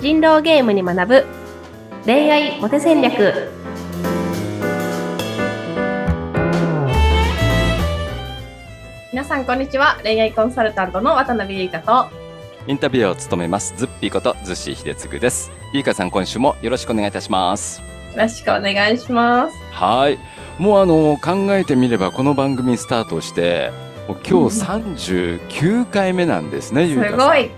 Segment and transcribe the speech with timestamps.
[0.00, 1.26] 人狼ゲームに学ぶ
[2.06, 3.50] 恋愛モテ戦略
[9.12, 12.08] 皆さんこんにちは恋愛コンサルタントの渡辺優香と
[12.66, 15.50] インタビューを務めますズッピーことズッシー秀嗣です。
[15.74, 17.80] ゆいかさん今週もよろしくお願いいたします。
[17.80, 17.86] よ
[18.16, 20.18] ろしくお願いしますはい。
[20.58, 23.70] もうあの考えてみればこの番組スタートして
[24.16, 26.86] 今日39回目なんですね。
[26.86, 27.50] ゆいかさんすごい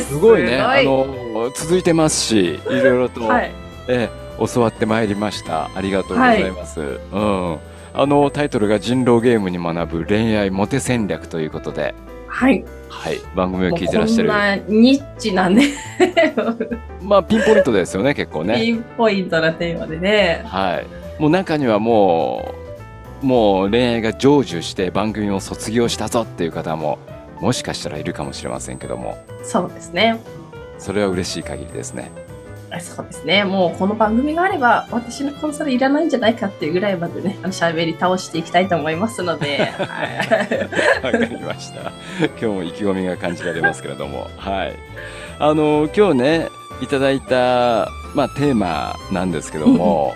[0.00, 0.60] すごいね。
[0.60, 3.52] あすの続いてますし、いろいろと、 はい
[3.88, 5.70] え教わってまいりました。
[5.74, 6.80] ありがとうございます。
[6.80, 7.58] うん。
[7.92, 11.94] あのタイトルが人狼ゲームに学ぶ恋愛モテ戦略ということで、
[12.26, 13.18] はいはい。
[13.34, 14.28] 番組を聞いてらっしゃる。
[14.28, 15.64] こんなニッチなね
[17.02, 18.54] まあピンポイントですよね、結構ね。
[18.56, 20.86] ピンポイントなテーマでねはい。
[21.20, 22.69] もう中にはもう、
[23.22, 26.98] もう恋愛が成就して番組を卒業したぞっていう方も、
[27.40, 30.18] もしかしたらいるかもしれませんけども、そうですね
[30.78, 32.10] それは嬉しい限りですね。
[32.78, 33.44] そうですね。
[33.44, 41.92] もうこの番組があれば、私のコンサルいらないんじゃないかっていうぐらいまでね、あの喋り倒していきたいと思いますので、 はいわかりました。
[42.38, 44.76] 今日も意気込みが感じられますけれども、はい。
[45.40, 46.48] あの、今日ね、
[46.80, 50.14] いただいた、まあ、テーマなんですけども、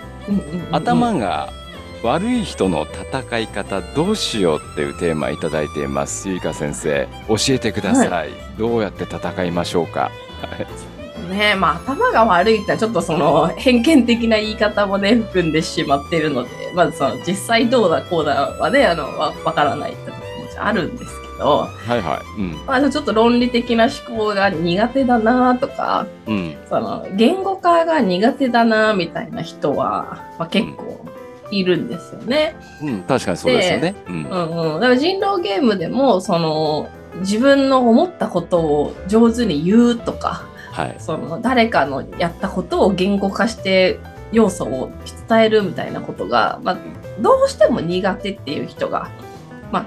[0.71, 1.49] 頭が
[2.05, 6.29] 悪い人の戦い方どうしようっていうテーマいただいています。
[6.29, 8.29] ゆいか先生、教えてください。
[8.59, 10.01] どうやって戦いましょうか？
[10.01, 10.11] は
[10.61, 10.95] い
[11.29, 22.41] ねまあ頭が悪いってちょっとその偏見的な言い方もね、含んでしまっているので、まずその実際どうだこうだはね、あの、わわからないってとこももあるんですけど、はいはい。
[22.41, 22.65] うん。
[22.65, 26.55] まあちょっと論理的な思考が苦手だなとか、うん。
[26.69, 31.05] その言語化が苦手だなみたいな人は、まあ、結構
[31.51, 32.55] いるんですよね。
[32.81, 33.03] うん。
[33.03, 33.95] 確かにそうですよね。
[34.07, 34.15] うん。
[34.15, 34.79] うんうん。
[34.79, 40.95] だから人狼ゲームでも、その、自分の思ったことを上手に言うとか、はい。
[40.99, 43.99] その、誰かのやったことを言語化して
[44.31, 44.91] 要素を
[45.29, 46.77] 伝えるみたいなことが、まあ、
[47.21, 49.09] どうしても苦手っていう人が、
[49.71, 49.85] まあ、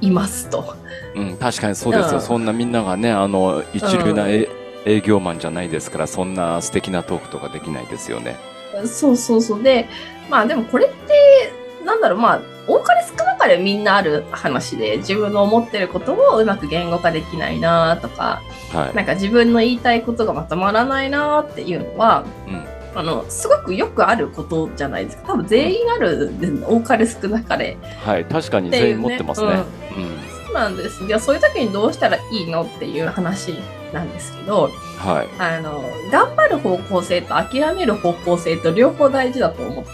[0.00, 0.76] いますと。
[1.14, 1.36] うん。
[1.36, 2.14] 確かにそうですよ。
[2.14, 4.48] うんそんなみんながね、あの、一流なえ
[4.86, 8.36] 営業マンじゃないですから、そんな素敵なトークとかできないですよね。
[8.86, 9.62] そうそうそう。
[9.62, 9.88] で、
[10.28, 11.52] まあでもこれって、
[11.84, 18.42] なんだろう、まあ、多かれ少なかれみんなある話で、自分の思ってることをうまく言語化できないなとか、
[18.72, 18.94] はい。
[18.94, 22.64] なんか自分の言いたいことがまとまらないなっていうのは、うん。
[22.94, 25.28] あの、すごくよくあることじゃないですか。
[25.28, 26.32] 多分全員ある、
[26.66, 27.76] 多かれ少なかれ。
[28.04, 28.24] はい。
[28.24, 29.48] 確かに全員持ってますね。
[29.96, 30.19] うん。
[30.50, 31.06] そうなんです。
[31.06, 33.54] じゃあそういう時にどうしたらいいのっていう話
[33.92, 35.28] なんですけど、はい。
[35.38, 39.90] あの、頑張る方向性と諦める方向性と両方大事だと思って。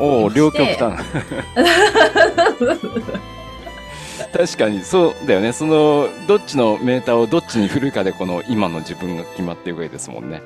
[0.00, 0.98] おお、両極端。
[4.32, 5.52] 確かにそうだよね。
[5.52, 10.42] その、どっちのメーターをどっちに振るかで、この今の自分が決まっていくわけですもんね。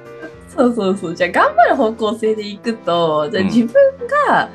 [0.49, 1.15] そうそうそう。
[1.15, 3.75] じゃあ頑張る方向性でいくと、じゃあうん自分
[4.29, 4.49] が、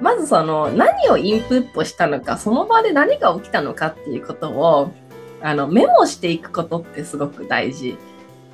[0.00, 4.92] まずその何をインプットしたのか、その場で何が起きたのかっていうことを、
[5.42, 7.96] あの、メモしていくことってすごく大事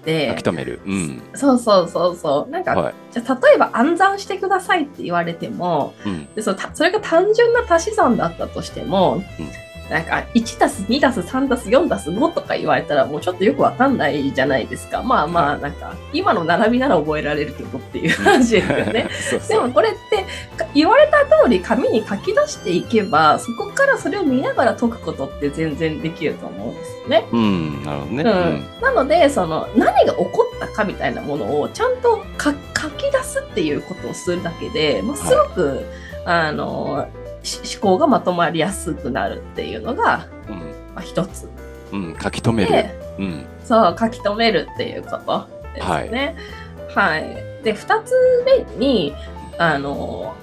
[0.05, 0.81] で、書き留める。
[0.85, 1.23] うん。
[1.35, 2.51] そうそうそうそう。
[2.51, 2.95] なんか、はい。
[3.13, 6.29] じゃあ例えば暗算してくださいって言われても、うん。
[6.35, 9.25] でそのたそれが単純な足し算だったとしても、うん
[9.91, 15.03] なんか1たす2たす3たす4たす5とか言われたらもうちょっとよくわかんないじゃないですか。
[15.03, 19.09] まあまあなんか今の並びなら覚えられるけどっていう話ですよね。
[19.31, 19.49] そうそう。
[19.49, 20.25] でもこれって
[20.57, 27.29] か言われた通り紙に書き出していけばそこからそれを見ながら解くことって全然できると思うんですよね。
[27.33, 27.85] うん。
[27.85, 28.23] なるほどね。
[28.23, 35.87] うんなのでその何が起こったかみたいなものをちゃんとか書き出すっていうことをするだけで、まあ、すごく、
[36.25, 40.57] あのし思考がまとまりやすくなるっていうのが、うん。
[40.95, 41.49] まあ、一つ
[41.93, 42.05] うん。
[42.05, 42.19] うん。
[42.19, 42.73] 書き留める。
[42.73, 43.47] でうん。
[43.65, 46.37] そう書き留めるっていうことですね。
[46.95, 47.23] はい、
[47.65, 48.13] で2つ
[48.45, 49.15] 目に
[49.59, 50.35] あの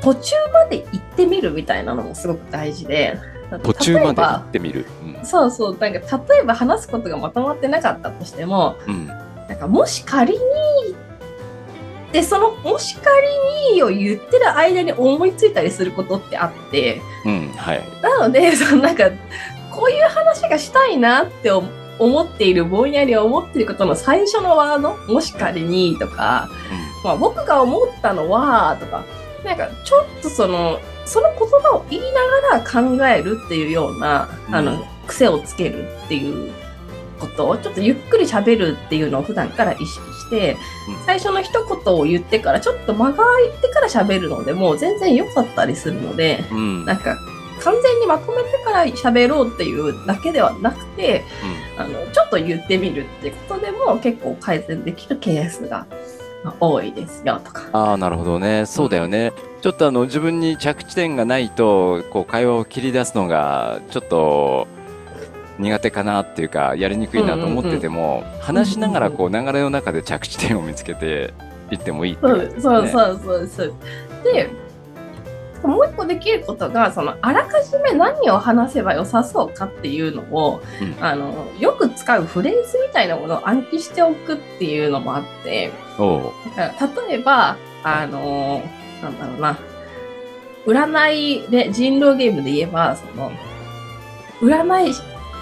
[0.00, 3.18] 途中まで行ってみるみたいなのもすごく大事で
[3.62, 4.86] 途中まで行ってみる。
[5.04, 5.24] うん。
[5.24, 9.06] そうそうなんか例えば話すことがまとまってなかったとしてもうん。
[9.06, 10.38] なんかもし仮に
[12.12, 17.48] でそのもし仮にを言ってる間に思いついたりすることってあってうん。
[17.56, 17.82] はい。
[18.02, 19.10] なので そのなんか
[19.70, 21.68] こういう話がしたいなって思
[21.98, 26.48] 思っているぼんやり思っていることの最初のワードもし仮にとか、
[27.02, 29.02] まあ、僕が思ったのはとか
[29.44, 36.52] なんかちょっとそのその言葉を言いながら考えるっていうような、あのうん癖をつけるっていう
[37.18, 40.56] ことをちょっとゆっくり喋るっていうのを普段から意識して、
[40.88, 46.84] うん最初の一言を言ってからちょっと間が空いてから喋るのでもう全然良かったりするのでうん。
[46.84, 47.16] なんか
[47.60, 51.24] 完全にまとめてから喋ろうっていうだけではなくて、
[51.76, 55.86] あのちょっと言ってみるってことでも結構改善できるケースが
[56.44, 57.68] まあ多いですよとか。
[57.72, 58.64] ああ、なるほどね。
[58.66, 59.32] そうだよね。
[59.60, 64.68] ちょっとあの、自分に着地点がないと、こう、会話を切り出すのが、ちょっと、
[65.58, 71.32] 苦手かなっていうか、やりにくいなと思ってても、話しながら、こう、流れの中で着地点を見つけて
[71.70, 72.38] いってもいいってそう。
[72.38, 72.62] 感じですね。
[72.62, 73.46] そうそうそう。
[73.48, 73.74] そう。
[74.24, 74.50] で、
[75.62, 81.04] もう一個できることが、そのあらかじめ何を話せば良さそうかっていうのを、うん。
[81.04, 85.72] あのよく使うフレーズみたいなものを暗記しておくっていうのもあって、
[86.56, 88.62] だから例えば、あの
[89.02, 89.58] なんだろうな、
[90.66, 93.32] 占いで人狼ゲームで言えば、その、
[94.40, 94.94] 占い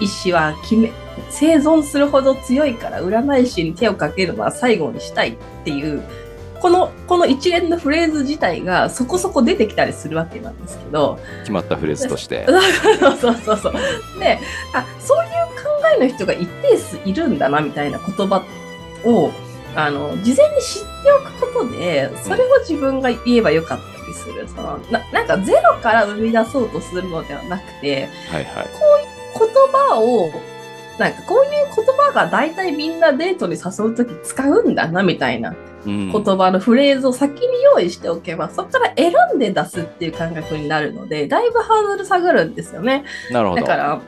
[0.05, 0.91] 師は決め、
[1.29, 6.03] 生存するほど強いから占い師に手をかけるのは最後にしたいっていう、
[6.59, 12.45] この、この一連のフレーズ自体がそこそこ出てきたりするわけなんですけど、決まったフレーズとして。
[12.99, 13.73] そうそうそうそう。
[14.19, 14.39] で、
[14.73, 15.31] あ、そういう
[15.63, 18.43] 考えの人が一定数いるんだなみたいな言葉
[19.05, 19.31] を、
[19.75, 24.47] あの、事前に知っておくことで、それを自分が言えばよかったりする。
[24.47, 28.67] そのななんかゼロから生み出そうとするのではなくて、はいはい。
[29.03, 29.06] 言
[29.45, 30.29] 葉を、
[30.97, 35.55] なんかこういう言葉が大体みんなデートに誘うとき使うんだなみたいな。
[35.85, 36.11] うん。
[36.11, 43.05] 言葉のフレーズを先に用意しておけば、そこから選んで出すっていう感覚になるので、だいぶハードル下がるんですよね。
[43.31, 43.61] なるほど。
[43.61, 44.01] だから、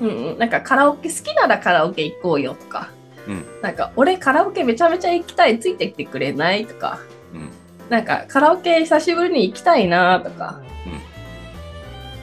[0.00, 2.90] うんうん、なんかカラオケ好きならカラオケ行こうよとか、
[3.26, 3.44] うん。
[3.60, 7.00] なんか俺カラオケめちゃめちゃ行きたい、ついてきてくれないとか、
[7.34, 7.50] うん。
[7.90, 10.60] なんかカラオケ久しぶりに行きたいなとか、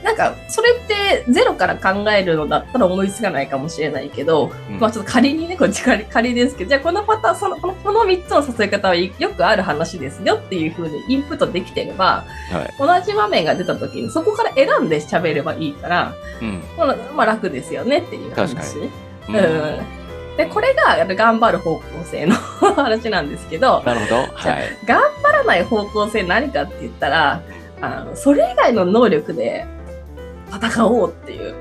[0.07, 13.01] なんかそれってゼロから考えるのだったら思いつかないかもしれないけど、うんまあちょっと仮にね、こっち仮仮ですけど、じゃあこのパターン、そのこのこの3つの誘い方はよくある話ですよっていうふうにインプットできてれば、はい。
[13.01, 16.63] 同じ場面が出た時にそこから選んで喋ればいいから、うん。
[16.77, 18.55] まあ、まあ楽ですよねっていう話。
[18.55, 18.87] 確か
[19.27, 19.97] うん
[20.37, 24.15] で、これが頑張る方向性の話なんですけど、なるほど。
[24.35, 24.77] はい。
[24.85, 27.41] 頑張らない方向性何かって言ったら、
[27.81, 29.65] あのそれ以外の能力で
[30.51, 31.55] 戦おうっていう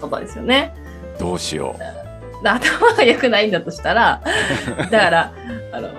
[0.00, 0.74] ことですよね。
[1.18, 1.76] どうしよ
[2.42, 4.22] で頭が良くないんだとしたら、
[4.90, 5.32] だから、
[5.72, 5.90] あの、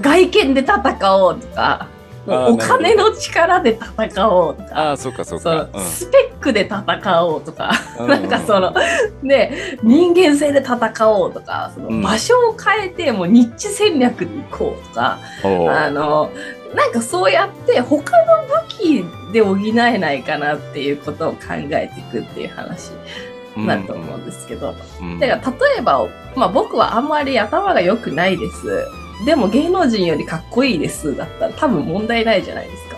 [0.00, 1.86] 外見で戦おうとか、
[2.26, 4.66] お金の力で戦おうとう。
[4.68, 5.68] か、ああ、そうかそか。
[5.72, 5.80] うん。
[5.84, 8.74] スペックで戦おうとか、うなんかその、
[9.22, 12.02] で、人間性で戦おうとか、そのうん。
[12.02, 16.30] 場所を変えて、もうニッチ戦略でいこうとか、おうあの、
[16.74, 21.38] なんかそうやって他の武器で補えないかなっていうことを考
[21.70, 22.90] えていくっていう話
[23.56, 25.18] になると思うんですけど、うん。
[25.20, 28.86] だから例えば、まあ僕はあんまり頭が良くないです。
[29.24, 32.94] でも芸能人よりかっこいいですだったら多分問題ないじゃないですか。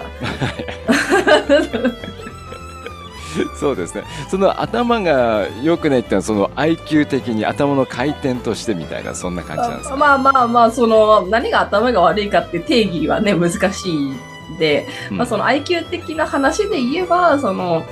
[3.59, 4.05] そうですね。
[4.31, 14.17] その頭が良くないっていうのは、その IQ 的に頭の回転としてみたいな、そんな感じなんですか、まあまあまあ、その何が頭が悪いかって定義はね、難しいん
[14.59, 17.83] で、うんまあその IQ 的な話で言えば、その、な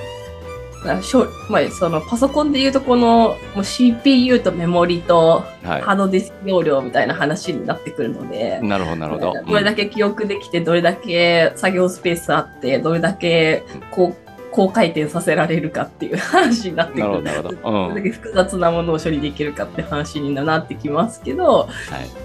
[1.01, 8.67] しょまあ、そのパソコンで言うとこのもう CPU とメモリとハはードディスク容量みたいな話になってくるので、い。
[8.67, 9.33] なるほど、なるほど。
[9.45, 17.21] どれだけ記憶できて、どれだけ作業スペースあって、どれだけこう高回転させられるかっていう話になってくる。
[17.23, 17.85] なるほど、なるほど。
[17.85, 17.89] うん。
[17.89, 21.67] どれだけ複雑なものを処理できるかって話になってきますけど、は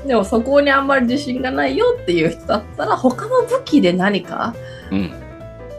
[0.05, 0.09] い。
[0.09, 4.55] でもそこにあんまり自信がないよっていう人だったら、他の武器で何か
[4.93, 5.13] うん。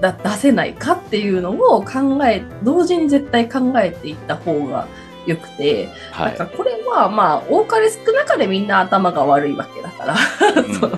[0.02, 4.88] だ出せないかっていうのを考え、同時に絶対考えていった方が
[5.28, 6.58] よくて、はいなんか。
[6.58, 10.16] これはまあ、多かれ少なかれみんな頭が悪いわけだから、
[10.58, 10.98] うん そのだ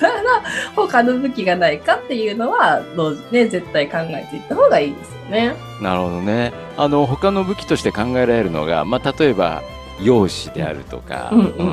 [0.00, 0.42] ら
[0.74, 5.56] 他の武器がないかっていうのは同時ね絶対考えていった方がいいですよね。
[5.80, 6.52] なるほどね。
[6.76, 9.62] あの、他の武器として考えられるのが、まあ、例えば、
[10.02, 11.66] 容姿であるとか、うんうんううん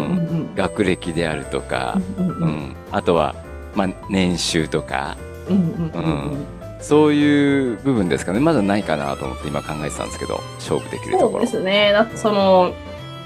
[0.52, 2.76] ん学歴であるとか、うんうんうんうん。
[2.92, 3.36] あとは、
[3.76, 5.18] まあ、年収とか、
[5.50, 6.38] うんうんうん
[6.84, 8.40] そういう部分ですかね。
[8.40, 11.48] まだないかなと思って今考えてたんですけど、勝負できるとそうでころ。
[11.48, 11.92] すね。
[11.94, 12.74] だってその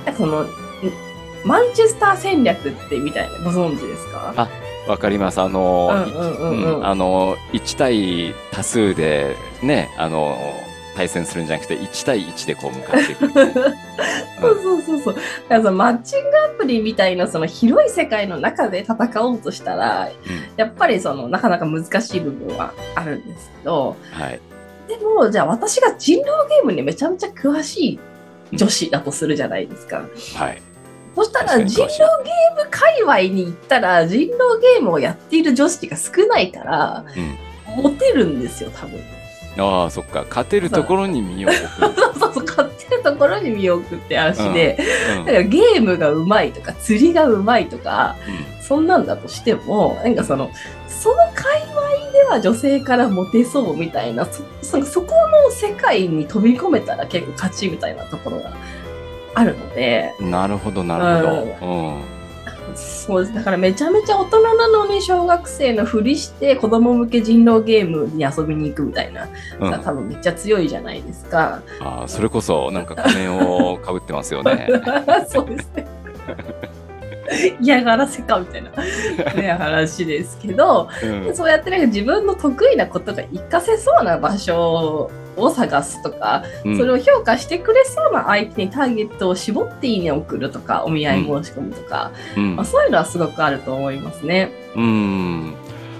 [0.06, 0.48] なんかそのん
[1.44, 4.34] マンチェスター戦略ってみたいなご存知ですか？
[4.38, 4.48] あ
[4.88, 5.42] わかります。
[5.42, 10.38] あの、うんうんうんうんうんあの、1対多数でね、あの、
[10.98, 13.54] 対戦するんじゃなくて、1対1でこう向かっていくみたいな。
[14.42, 15.14] そうそうそうそう。
[15.14, 20.10] だからそのマッチングアプリみたいなその広い世界の中で戦おうとしたら、
[20.58, 24.40] やっぱりそのなかなか難しい部分はあるんですけど、はい。
[24.88, 28.00] でもじゃあ私が人狼ゲームにめちゃめちゃ詳しい
[28.54, 30.04] 女子だとするじゃないですか。
[30.36, 30.62] はい。
[31.16, 31.90] そしたら人狼
[32.24, 37.06] ゲーム界隈に行ったら人狼ゲームをやっている女子が少ないから、
[37.76, 39.00] モテるんですよ、多分。
[39.58, 40.26] ああ、そっか。
[40.30, 41.68] 勝てるところに身を置く。
[41.80, 44.78] そうそうそう、買ってるところに身を置くって話で、
[45.18, 45.26] うん。
[45.26, 48.16] だからゲームがうまいとか釣りがうまいとか
[48.62, 50.52] そんなんだとしてもなんかその
[50.88, 55.14] その界隈では女性からモテそうみたいなそそそこ
[55.46, 58.52] の世界に飛び込めたら結構勝ちみたいなところが
[59.36, 60.14] あるので。
[60.20, 61.68] うんなるほどなるほど。
[61.68, 62.17] うん
[62.76, 69.28] そうですだからめちゃめちゃ大人なのに小学生のふりして子供向け人狼ゲームに遊びに行くみたいな、
[69.60, 71.62] うん多分めっちゃ強いじゃないですか。
[71.80, 74.68] あーそれこそなんか仮面をかぶってますよね。
[75.30, 75.88] そうですね。
[77.62, 78.72] 嫌がらせかみたいな、
[79.34, 94.52] ね、話ですけど、うんそうやってなんか自分の得意なことが活かせそうな場所を探すとか、うんそれを評価してくれそうな相手にターゲットを絞っていいねを送るとか、お見合い申し込むとか、うんまあ、そういうのはすごくあると思いますね。
[94.76, 95.54] うん。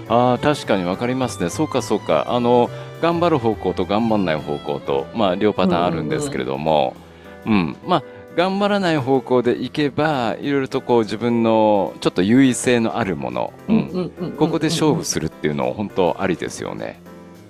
[0.08, 1.50] ああ、確かにわかりますね。
[1.50, 2.26] そうか、そうか。
[2.28, 2.70] あの、
[3.02, 6.96] 頑張る方向と頑張んない方向と、まあ、両パターンあるんですけれども、
[7.46, 8.02] うん、まあ、
[8.36, 17.00] 頑張らない方向でいけば、いろいろとこう、自分のちょっと優位性のあるもの、うん、うんうんここで勝負するっていうのは本当ありですよね。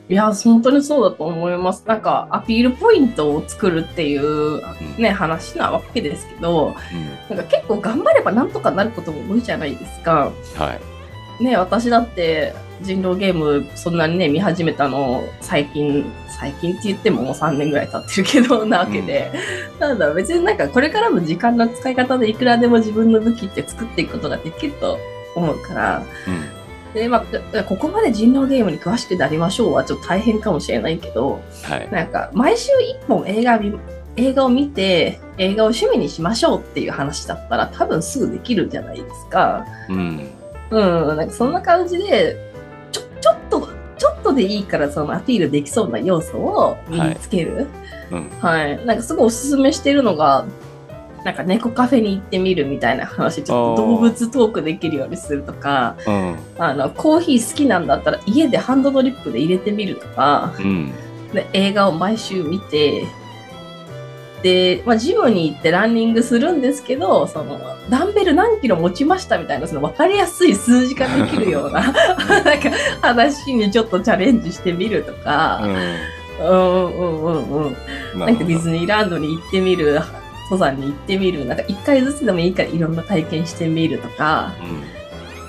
[0.08, 1.84] いや、本当にそうだと思います。
[1.86, 4.62] なんか、アピールポイントを作るっていう、
[4.98, 6.74] ね、話なわけですけど、
[7.28, 7.36] うん。
[7.36, 10.32] なんか結構頑張ればなんとかなることも多いじゃないですか。
[10.56, 10.78] は
[11.40, 11.44] い。
[11.44, 19.30] ね、私だって人狼ゲームそんなにね、見始めたの最近、最近って言ってももう3年ぐらい経ってるけど、なわけで。
[19.78, 24.98] なんだろう、別になんかこれからの時間の使い方でいくらでも自分の武器って作っていくことができると
[25.34, 26.57] 思うから、うん。
[26.94, 31.90] で、まあ、ここまで人狼ゲームに詳しくなりましょうはちょっと大変かもしれないけど、はい。
[31.90, 33.78] なんか毎週一本映画見
[34.16, 39.64] 映画を見て映画を趣味にしましょうっていう話だったら多分すぐできるじゃないですか。
[39.88, 40.28] うん。
[40.70, 42.36] うん、なんかそんな感じで
[42.90, 47.66] ちょちょっとちょっとでいいからそのアピールできそうな要素を身につける。
[48.10, 48.30] うん。
[48.40, 50.46] はい、なんかすごいおすすめしてるのが。
[51.24, 56.36] なんか猫カフェに行ってみるみたいな話ちょっと動物トークできるようにするとかうん。
[56.58, 60.92] あのコーヒー好きなんだったら家でハンドドリップで入れてみるとかうん。
[61.32, 63.04] で映画を毎週見て
[64.42, 67.58] で、まあ、ジムに行ってランニングするんですけどその
[67.90, 72.70] ダンベル何キロ持ちましたみたいなその分かりやすい数字ができるような なんか
[73.02, 77.76] 話にちょっとチャレンジしてみるとか、うん、うんうんうんうんうん。
[78.18, 80.00] なんかディズニーランドに行ってみる
[80.50, 84.98] 登山に行ってみるなんか1回ずつでもいいからいろんな体験してみるとか、うん。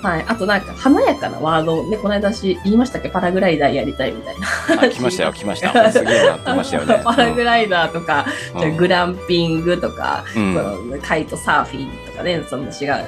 [0.01, 3.09] はい、あとなんか華やかなワードねこの間私言いましたっけ？
[3.09, 4.47] パラグライダーやりたいみたいな。
[4.83, 5.91] あ、来ましたよ、来ました。
[5.91, 7.01] すげえな ってましたよね。
[7.03, 8.25] パラグライダーとか、
[8.55, 10.59] うんグランピングとか、うんそ
[10.95, 13.01] のカイトサーフィンとかね、その私が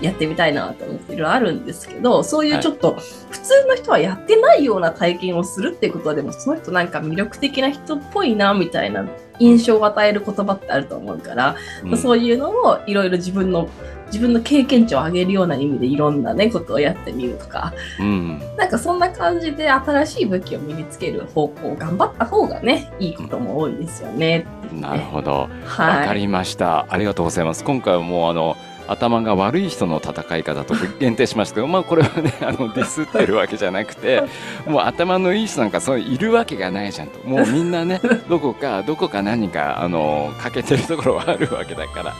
[0.00, 2.96] やってみたいなと思っていろいろあるんですけど、そういうちょっと
[3.30, 9.06] 普通の人はやってないような体験をするっていうことはでもその人なんか魅力的な人っぽいなみたいな
[9.38, 13.68] 印象を与える言葉ってあると思うから、うんそういうのをいろいろ自分の
[14.06, 18.38] 自分の経験値を上げるような意味でいろんなねことをやってみるとかうん。
[18.56, 25.30] なんかそんな感じで新しい武器を身につける方向を頑張った方がねいいことも多いですよねうねなるほど。
[25.32, 26.86] わはいかりました。
[26.88, 27.64] ありがとうございます。
[27.64, 34.22] 今回はもうあの、頭が悪い人の戦い方と限定しましたけど、まあこれはね、 あの、ディスってるわけじゃなくて、
[34.66, 37.26] もう頭のいい人なんかそういるわけがないじゃんと。
[37.26, 42.14] もうみんなね、 どこか、どこか何か、あの、欠けてるところはあるわけだから、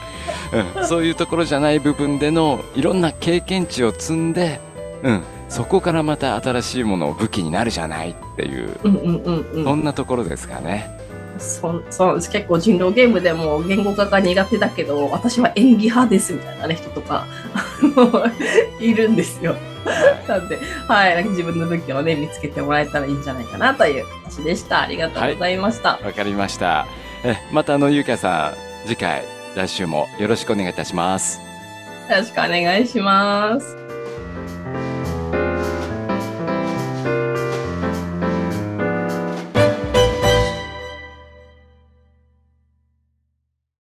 [0.79, 4.61] うん、そういうところじゃない部分でのいろんな経験値を積んで、
[5.03, 8.71] うん、そこからまた新しいものを武器になるじゃないっていう、
[9.65, 11.04] そんなところですかね。
[11.45, 17.27] そそ結構人狼ゲームでも言語化が苦手だけど私は演技派ですみたいなね人とか
[18.81, 19.55] いるんですよ。
[20.27, 20.59] なんで、
[20.89, 24.81] はい、なんか自分の武器をね見つけてもらえたらいいんじゃないかなという話でした。
[24.81, 25.99] ありがとうございました。
[26.03, 26.87] わかりました。
[27.23, 29.25] え、またあの、ゆうきゃさん、次回、
[29.55, 31.41] 来週もよろしくお願いいたします。
[32.09, 33.84] よろしくお願いします。